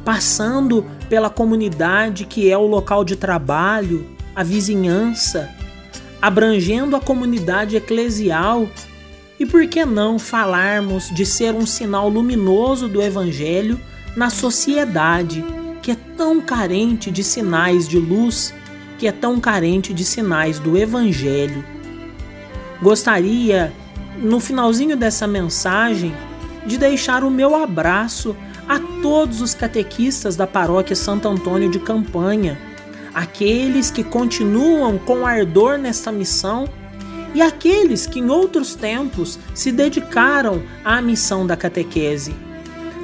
passando 0.04 0.86
pela 1.10 1.30
comunidade 1.30 2.26
que 2.26 2.50
é 2.50 2.58
o 2.58 2.68
local 2.68 3.04
de 3.04 3.16
trabalho, 3.16 4.06
a 4.36 4.44
vizinhança, 4.44 5.50
abrangendo 6.22 6.96
a 6.96 7.00
comunidade 7.00 7.76
eclesial 7.76 8.68
e 9.40 9.46
por 9.46 9.68
que 9.68 9.86
não 9.86 10.18
falarmos 10.18 11.10
de 11.10 11.26
ser 11.26 11.54
um 11.54 11.66
sinal 11.66 12.08
luminoso 12.10 12.88
do 12.88 13.02
Evangelho 13.02 13.80
na 14.16 14.30
sociedade 14.30 15.44
que 15.82 15.92
é 15.92 15.98
tão 16.18 16.42
carente 16.42 17.12
de 17.12 17.24
sinais 17.24 17.88
de 17.88 18.00
luz, 18.00 18.54
que 18.98 19.08
é 19.08 19.12
tão 19.12 19.40
carente 19.40 19.94
de 19.94 20.06
sinais 20.06 20.58
do 20.58 20.78
Evangelho? 20.78 21.64
Gostaria, 22.82 23.74
no 24.18 24.40
finalzinho 24.40 24.96
dessa 24.96 25.28
mensagem, 25.28 26.14
de 26.66 26.78
deixar 26.78 27.24
o 27.24 27.30
meu 27.30 27.56
abraço 27.56 28.36
a 28.68 28.80
todos 29.02 29.42
os 29.42 29.54
catequistas 29.54 30.36
da 30.36 30.48
paróquia 30.48 30.96
Santo 30.96 31.28
Antônio 31.28 31.70
de 31.70 31.80
Campanha, 31.80 32.58
aqueles 33.14 33.92
que 33.92 34.04
continuam 34.04 34.98
com 34.98 35.26
ardor 35.26 35.78
nesta 35.78 36.12
missão 36.12 36.68
e 37.36 37.42
aqueles 37.42 38.08
que 38.08 38.20
em 38.20 38.30
outros 38.30 38.76
tempos 38.76 39.38
se 39.54 39.70
dedicaram 39.70 40.64
à 40.86 41.02
missão 41.02 41.46
da 41.46 41.58
catequese. 41.58 42.34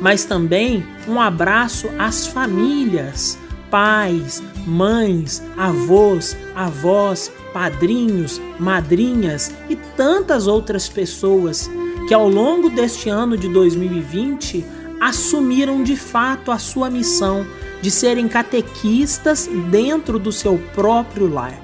Mas 0.02 0.24
também 0.24 0.86
um 1.06 1.20
abraço 1.20 1.90
às 2.00 2.26
famílias, 2.26 3.38
pais, 3.70 4.42
mães, 4.66 5.44
avós, 5.58 6.38
avós, 6.56 7.30
padrinhos, 7.52 8.42
madrinhas 8.58 9.52
e 9.70 9.76
tantas 9.76 10.48
outras 10.48 10.88
pessoas 10.88 11.70
que 12.08 12.14
ao 12.14 12.30
longo 12.30 12.70
deste 12.70 13.10
ano 13.10 13.36
de 13.36 13.50
2020 13.50 14.66
assumiram 15.02 15.84
de 15.84 15.98
fato 15.98 16.52
a 16.52 16.58
sua 16.58 16.90
missão 16.90 17.46
de 17.82 17.92
serem 17.92 18.30
catequistas 18.30 19.50
dentro 19.70 20.18
do 20.18 20.32
seu 20.32 20.58
próprio 20.74 21.28
lar. 21.28 21.60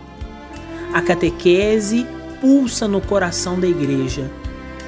A 0.93 1.01
catequese 1.01 2.05
pulsa 2.41 2.87
no 2.87 3.01
coração 3.01 3.59
da 3.59 3.67
igreja. 3.67 4.29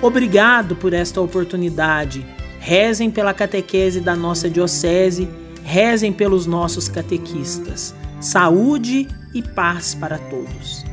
Obrigado 0.01 0.75
por 0.75 0.93
esta 0.93 1.21
oportunidade. 1.21 2.25
Rezem 2.59 3.09
pela 3.11 3.33
catequese 3.33 3.99
da 3.99 4.15
nossa 4.15 4.49
diocese, 4.49 5.27
rezem 5.63 6.11
pelos 6.11 6.45
nossos 6.45 6.87
catequistas. 6.87 7.93
Saúde 8.19 9.07
e 9.33 9.41
paz 9.41 9.93
para 9.93 10.17
todos. 10.17 10.88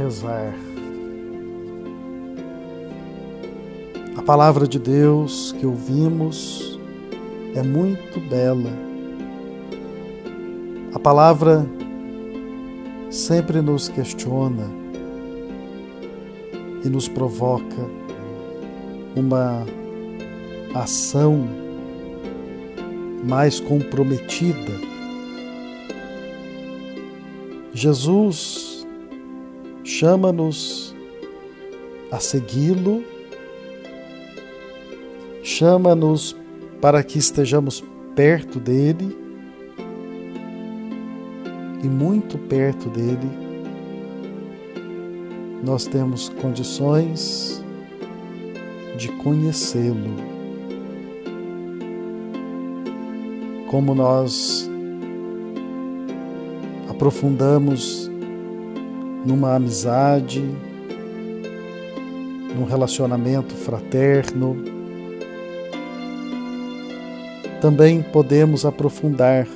Rezar. 0.00 0.54
A 4.16 4.22
palavra 4.22 4.66
de 4.66 4.78
Deus 4.78 5.52
que 5.52 5.66
ouvimos 5.66 6.78
é 7.54 7.62
muito 7.62 8.18
bela. 8.20 8.70
A 10.94 10.98
palavra 10.98 11.66
sempre 13.10 13.60
nos 13.60 13.88
questiona 13.90 14.70
e 16.82 16.88
nos 16.88 17.06
provoca 17.06 17.86
uma 19.14 19.66
ação 20.74 21.46
mais 23.22 23.60
comprometida. 23.60 24.72
Jesus 27.74 28.69
chama-nos 30.00 30.96
a 32.10 32.18
segui-lo, 32.18 33.04
chama-nos 35.42 36.34
para 36.80 37.04
que 37.04 37.18
estejamos 37.18 37.84
perto 38.16 38.58
dele 38.58 39.14
e 41.84 41.86
muito 41.86 42.38
perto 42.38 42.88
dele. 42.88 43.28
Nós 45.62 45.84
temos 45.84 46.30
condições 46.30 47.62
de 48.96 49.08
conhecê-lo. 49.18 50.40
como 53.70 53.94
nós 53.94 54.68
aprofundamos 56.88 58.09
numa 59.30 59.54
amizade, 59.54 60.42
num 62.56 62.64
relacionamento 62.64 63.54
fraterno, 63.54 64.56
também 67.60 68.02
podemos 68.02 68.66
aprofundar 68.66 69.46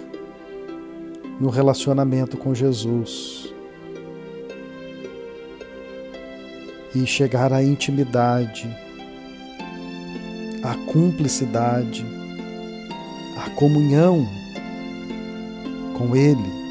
no 1.40 1.48
relacionamento 1.48 2.37
com 2.37 2.54
Jesus 2.54 3.52
e 6.94 7.04
chegar 7.04 7.52
à 7.52 7.60
intimidade, 7.60 8.68
à 10.62 10.74
cumplicidade 10.92 12.06
a 13.44 13.50
comunhão 13.50 14.24
com 15.98 16.14
Ele. 16.14 16.63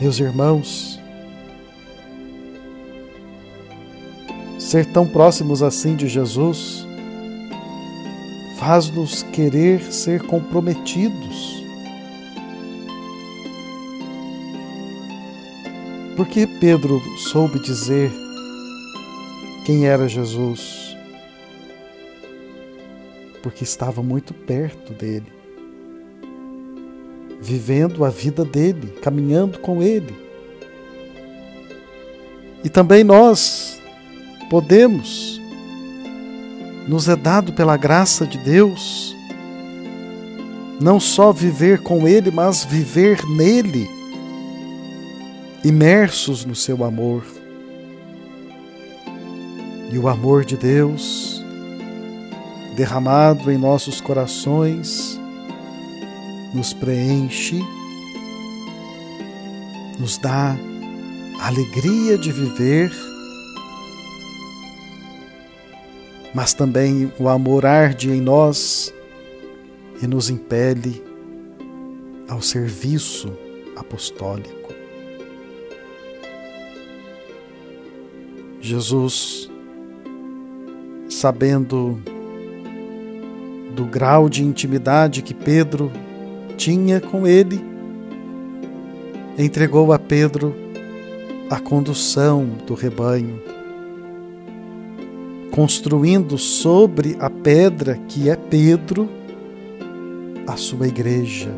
Meus 0.00 0.18
irmãos, 0.18 1.00
ser 4.58 4.86
tão 4.92 5.06
próximos 5.06 5.62
assim 5.62 5.96
de 5.96 6.08
Jesus 6.08 6.86
faz-nos 8.58 9.22
querer 9.24 9.80
ser 9.92 10.22
comprometidos. 10.22 11.62
Porque 16.16 16.46
Pedro 16.60 17.00
soube 17.18 17.60
dizer 17.60 18.10
quem 19.64 19.86
era 19.86 20.08
Jesus? 20.08 20.88
porque 23.48 23.64
estava 23.64 24.02
muito 24.02 24.34
perto 24.34 24.92
dele, 24.92 25.32
vivendo 27.48 28.04
a 28.04 28.10
vida 28.10 28.44
dele, 28.44 28.92
caminhando 29.00 29.58
com 29.60 29.82
ele. 29.82 30.14
E 32.62 32.68
também 32.68 33.02
nós 33.02 33.80
podemos, 34.50 35.40
nos 36.86 37.08
é 37.08 37.16
dado 37.16 37.54
pela 37.54 37.78
graça 37.78 38.26
de 38.26 38.36
Deus, 38.36 39.16
não 40.78 41.00
só 41.00 41.32
viver 41.32 41.82
com 41.82 42.06
Ele, 42.06 42.30
mas 42.30 42.64
viver 42.64 43.24
nele, 43.26 43.88
imersos 45.64 46.44
no 46.44 46.54
seu 46.54 46.84
amor. 46.84 47.24
E 49.90 49.98
o 49.98 50.06
amor 50.06 50.44
de 50.44 50.56
Deus, 50.56 51.42
derramado 52.76 53.50
em 53.50 53.56
nossos 53.56 54.00
corações, 54.00 55.17
nos 56.54 56.72
preenche, 56.72 57.62
nos 59.98 60.16
dá 60.18 60.56
alegria 61.40 62.16
de 62.16 62.32
viver, 62.32 62.90
mas 66.34 66.52
também 66.54 67.12
o 67.18 67.28
amor 67.28 67.66
arde 67.66 68.10
em 68.10 68.20
nós 68.20 68.92
e 70.02 70.06
nos 70.06 70.30
impele 70.30 71.02
ao 72.28 72.40
serviço 72.40 73.36
apostólico. 73.76 74.72
Jesus, 78.60 79.50
sabendo 81.08 82.02
do 83.74 83.84
grau 83.84 84.28
de 84.28 84.42
intimidade 84.42 85.22
que 85.22 85.32
Pedro 85.32 85.90
tinha 86.58 87.00
com 87.00 87.24
ele, 87.24 87.64
entregou 89.38 89.92
a 89.92 89.98
Pedro 89.98 90.52
a 91.48 91.60
condução 91.60 92.44
do 92.66 92.74
rebanho, 92.74 93.40
construindo 95.52 96.36
sobre 96.36 97.16
a 97.20 97.30
pedra 97.30 97.94
que 98.08 98.28
é 98.28 98.34
Pedro 98.34 99.08
a 100.46 100.56
sua 100.56 100.88
igreja. 100.88 101.48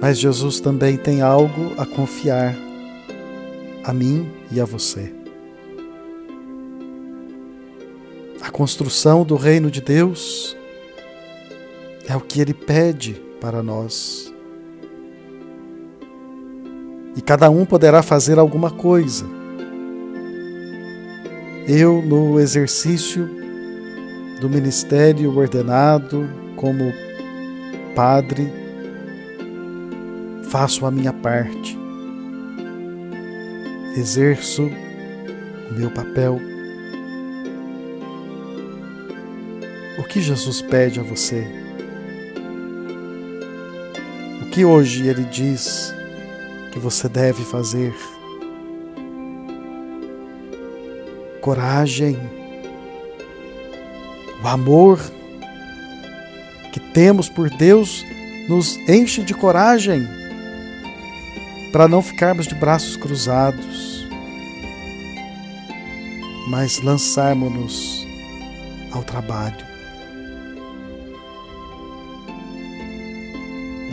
Mas 0.00 0.18
Jesus 0.18 0.60
também 0.60 0.96
tem 0.96 1.22
algo 1.22 1.72
a 1.76 1.84
confiar 1.84 2.54
a 3.82 3.92
mim 3.92 4.28
e 4.52 4.60
a 4.60 4.64
você. 4.64 5.23
Construção 8.54 9.24
do 9.24 9.34
reino 9.34 9.68
de 9.68 9.80
Deus 9.80 10.56
é 12.06 12.14
o 12.14 12.20
que 12.20 12.40
ele 12.40 12.54
pede 12.54 13.20
para 13.40 13.64
nós. 13.64 14.32
E 17.16 17.20
cada 17.20 17.50
um 17.50 17.64
poderá 17.64 18.00
fazer 18.00 18.38
alguma 18.38 18.70
coisa. 18.70 19.26
Eu, 21.66 22.00
no 22.00 22.38
exercício 22.38 23.28
do 24.40 24.48
ministério 24.48 25.36
ordenado 25.36 26.30
como 26.54 26.92
padre, 27.96 28.52
faço 30.48 30.86
a 30.86 30.92
minha 30.92 31.12
parte, 31.12 31.76
exerço 33.96 34.70
o 35.72 35.74
meu 35.74 35.90
papel. 35.90 36.53
O 39.98 40.02
que 40.04 40.20
Jesus 40.20 40.60
pede 40.60 41.00
a 41.00 41.02
você? 41.02 41.46
O 44.42 44.50
que 44.50 44.64
hoje 44.64 45.06
Ele 45.06 45.24
diz 45.24 45.94
que 46.72 46.78
você 46.78 47.08
deve 47.08 47.44
fazer? 47.44 47.94
Coragem 51.40 52.18
o 54.44 54.46
amor 54.46 55.00
que 56.70 56.78
temos 56.78 57.30
por 57.30 57.48
Deus 57.48 58.04
nos 58.46 58.76
enche 58.86 59.22
de 59.22 59.32
coragem 59.32 60.06
para 61.72 61.88
não 61.88 62.02
ficarmos 62.02 62.46
de 62.46 62.54
braços 62.54 62.94
cruzados, 62.94 64.06
mas 66.46 66.78
lançarmos-nos 66.82 68.06
ao 68.92 69.02
trabalho. 69.02 69.73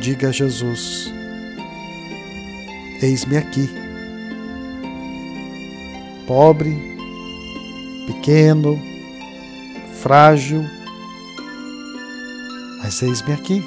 Diga 0.02 0.30
a 0.30 0.32
Jesus: 0.32 1.14
Eis-me 3.04 3.38
aqui, 3.38 3.70
pobre, 6.26 6.76
pequeno, 8.08 8.82
frágil, 10.02 10.66
mas 12.82 13.00
eis-me 13.04 13.32
aqui. 13.32 13.64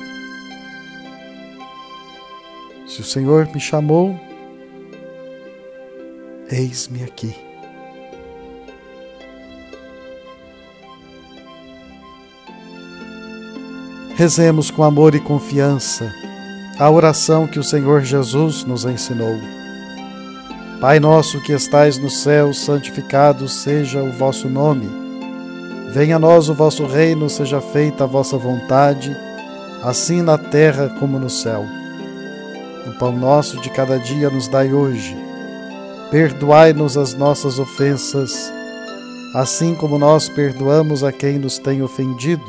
Se 2.88 3.00
o 3.00 3.04
Senhor 3.04 3.48
me 3.54 3.60
chamou, 3.60 4.18
eis-me 6.50 7.04
aqui. 7.04 7.32
Rezemos 14.16 14.68
com 14.72 14.82
amor 14.82 15.14
e 15.14 15.20
confiança 15.20 16.23
a 16.78 16.90
oração 16.90 17.46
que 17.46 17.58
o 17.58 17.64
Senhor 17.64 18.02
Jesus 18.02 18.64
nos 18.64 18.84
ensinou. 18.84 19.38
Pai 20.80 20.98
nosso 20.98 21.40
que 21.40 21.52
estais 21.52 21.98
no 21.98 22.10
céu, 22.10 22.52
santificado 22.52 23.48
seja 23.48 24.02
o 24.02 24.10
vosso 24.10 24.48
nome. 24.48 24.88
Venha 25.92 26.16
a 26.16 26.18
nós 26.18 26.48
o 26.48 26.54
vosso 26.54 26.84
reino, 26.84 27.30
seja 27.30 27.60
feita 27.60 28.04
a 28.04 28.06
vossa 28.08 28.36
vontade, 28.36 29.16
assim 29.84 30.20
na 30.20 30.36
terra 30.36 30.88
como 30.98 31.16
no 31.18 31.30
céu. 31.30 31.64
O 32.88 32.98
pão 32.98 33.12
nosso 33.16 33.60
de 33.60 33.70
cada 33.70 33.96
dia 33.96 34.28
nos 34.28 34.48
dai 34.48 34.72
hoje. 34.72 35.16
Perdoai-nos 36.10 36.96
as 36.96 37.14
nossas 37.14 37.58
ofensas, 37.60 38.52
assim 39.32 39.76
como 39.76 39.96
nós 39.96 40.28
perdoamos 40.28 41.04
a 41.04 41.12
quem 41.12 41.38
nos 41.38 41.56
tem 41.56 41.82
ofendido. 41.82 42.44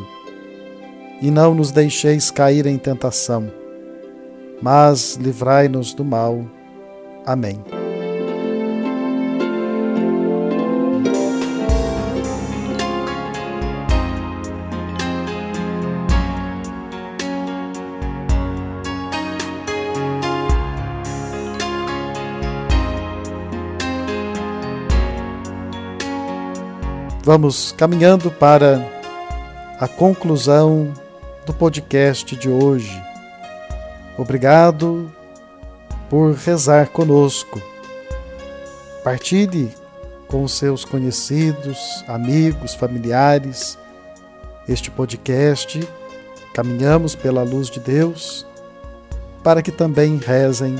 E 1.22 1.30
não 1.30 1.54
nos 1.54 1.72
deixeis 1.72 2.32
cair 2.32 2.66
em 2.66 2.78
tentação, 2.78 3.50
mas 4.62 5.15
livrai-nos 5.15 5.94
do 5.94 6.04
mal. 6.04 6.46
Amém. 7.26 7.60
Vamos 27.26 27.72
caminhando 27.72 28.30
para 28.30 28.80
a 29.80 29.88
conclusão 29.88 30.94
do 31.44 31.52
podcast 31.52 32.36
de 32.36 32.48
hoje. 32.48 33.14
Obrigado 34.17 35.12
por 36.10 36.34
rezar 36.34 36.89
conosco. 36.89 37.61
Partilhe 39.03 39.72
com 40.28 40.47
seus 40.47 40.84
conhecidos, 40.86 42.03
amigos, 42.07 42.74
familiares 42.74 43.78
este 44.68 44.89
podcast. 44.89 45.88
Caminhamos 46.53 47.16
pela 47.16 47.43
luz 47.43 47.70
de 47.70 47.80
Deus 47.80 48.45
para 49.43 49.61
que 49.61 49.72
também 49.72 50.18
rezem 50.18 50.76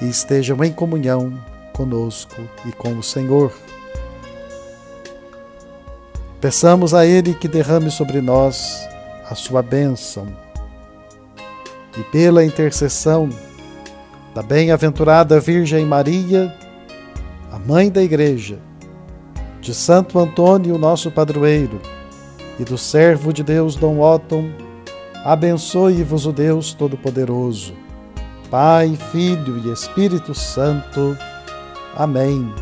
e 0.00 0.08
estejam 0.08 0.62
em 0.64 0.72
comunhão 0.72 1.38
conosco 1.72 2.40
e 2.64 2.72
com 2.72 2.96
o 2.96 3.02
Senhor. 3.02 3.52
Peçamos 6.40 6.94
a 6.94 7.04
Ele 7.04 7.34
que 7.34 7.48
derrame 7.48 7.90
sobre 7.90 8.20
nós 8.20 8.88
a 9.28 9.34
sua 9.34 9.60
bênção. 9.60 10.47
E 11.98 12.02
pela 12.04 12.44
intercessão 12.44 13.28
da 14.34 14.42
bem-aventurada 14.42 15.40
Virgem 15.40 15.84
Maria, 15.84 16.54
a 17.50 17.58
Mãe 17.58 17.90
da 17.90 18.02
Igreja, 18.02 18.60
de 19.60 19.74
Santo 19.74 20.18
Antônio, 20.18 20.78
nosso 20.78 21.10
padroeiro, 21.10 21.80
e 22.58 22.64
do 22.64 22.78
servo 22.78 23.32
de 23.32 23.42
Deus 23.42 23.74
Dom 23.74 24.00
Otton, 24.00 24.48
abençoe-vos 25.24 26.24
o 26.24 26.32
Deus 26.32 26.72
Todo-Poderoso, 26.72 27.74
Pai, 28.50 28.96
Filho 29.10 29.58
e 29.58 29.72
Espírito 29.72 30.34
Santo. 30.34 31.16
Amém. 31.96 32.52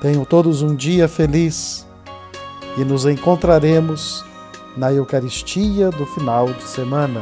Tenham 0.00 0.24
todos 0.24 0.62
um 0.62 0.74
dia 0.74 1.06
feliz 1.06 1.86
e 2.76 2.84
nos 2.84 3.06
encontraremos 3.06 4.24
na 4.76 4.92
Eucaristia 4.92 5.90
do 5.90 6.04
final 6.04 6.52
de 6.52 6.64
semana. 6.64 7.20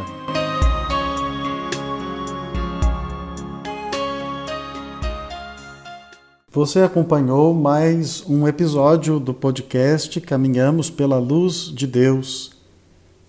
Você 6.51 6.81
acompanhou 6.81 7.55
mais 7.55 8.25
um 8.29 8.47
episódio 8.47 9.19
do 9.19 9.33
podcast 9.35 10.21
Caminhamos 10.21 10.91
pela 10.91 11.19
Luz 11.19 11.73
de 11.75 11.87
Deus, 11.87 12.53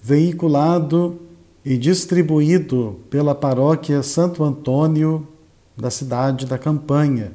veiculado 0.02 1.20
e 1.64 1.78
distribuído 1.78 3.00
pela 3.10 3.34
Paróquia 3.34 4.04
Santo 4.04 4.44
Antônio 4.44 5.28
da 5.76 5.90
cidade 5.90 6.46
da 6.46 6.58
Campanha. 6.58 7.32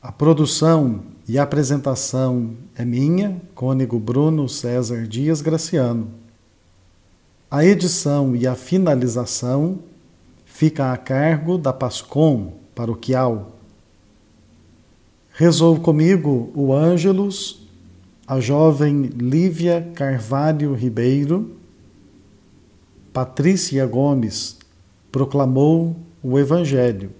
A 0.00 0.10
produção 0.10 1.11
e 1.28 1.38
a 1.38 1.42
apresentação 1.42 2.54
é 2.76 2.84
minha, 2.84 3.40
Cônego 3.54 3.98
Bruno 3.98 4.48
César 4.48 5.06
Dias 5.06 5.40
Graciano. 5.40 6.08
A 7.50 7.64
edição 7.64 8.34
e 8.34 8.46
a 8.46 8.54
finalização 8.54 9.78
fica 10.44 10.92
a 10.92 10.96
cargo 10.96 11.58
da 11.58 11.72
Pascom 11.72 12.54
Paroquial 12.74 13.52
Rezou 15.34 15.80
comigo 15.80 16.52
o 16.54 16.74
Ângelus, 16.74 17.66
a 18.26 18.38
jovem 18.38 19.04
Lívia 19.04 19.90
Carvalho 19.94 20.74
Ribeiro, 20.74 21.56
Patrícia 23.14 23.86
Gomes 23.86 24.58
proclamou 25.10 25.96
o 26.22 26.38
Evangelho. 26.38 27.12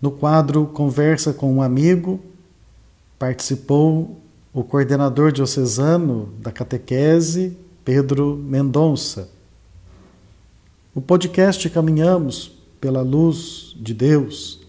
No 0.00 0.12
quadro 0.12 0.66
Conversa 0.66 1.32
com 1.32 1.54
um 1.54 1.60
Amigo, 1.60 2.20
participou 3.18 4.20
o 4.52 4.62
coordenador 4.62 5.32
diocesano 5.32 6.32
da 6.40 6.52
catequese, 6.52 7.56
Pedro 7.84 8.36
Mendonça. 8.36 9.28
O 10.94 11.00
podcast 11.00 11.68
Caminhamos 11.70 12.52
pela 12.80 13.02
Luz 13.02 13.74
de 13.76 13.92
Deus 13.92 14.60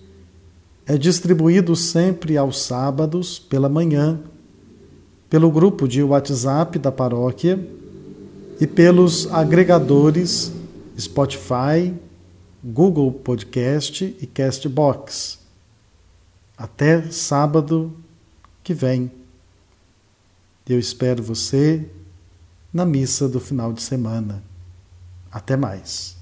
é 0.88 0.98
distribuído 0.98 1.76
sempre 1.76 2.38
aos 2.38 2.62
sábados 2.62 3.38
pela 3.40 3.70
manhã, 3.70 4.20
pelo 5.30 5.52
grupo 5.52 5.88
de 5.88 6.02
WhatsApp 6.02 6.80
da 6.80 6.92
paróquia 6.92 7.60
e 8.60 8.66
pelos 8.66 9.32
agregadores 9.32 10.52
Spotify, 10.98 11.94
Google 12.64 13.12
Podcast 13.12 14.16
e 14.20 14.26
Castbox. 14.26 15.40
Até 16.58 17.04
sábado 17.12 17.94
que 18.66 18.74
vem. 18.74 19.12
Eu 20.68 20.80
espero 20.80 21.22
você 21.22 21.88
na 22.74 22.84
missa 22.84 23.30
do 23.30 23.40
final 23.40 23.72
de 23.72 23.82
semana. 23.82 24.44
Até 25.32 25.56
mais. 25.56 26.15